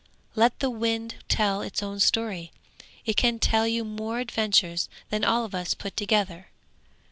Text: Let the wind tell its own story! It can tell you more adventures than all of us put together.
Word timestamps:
Let 0.33 0.57
the 0.61 0.71
wind 0.71 1.17
tell 1.29 1.61
its 1.61 1.83
own 1.83 1.99
story! 1.99 2.51
It 3.05 3.17
can 3.17 3.37
tell 3.37 3.67
you 3.67 3.85
more 3.85 4.17
adventures 4.19 4.89
than 5.11 5.23
all 5.23 5.45
of 5.45 5.53
us 5.53 5.75
put 5.75 5.95
together. 5.95 6.47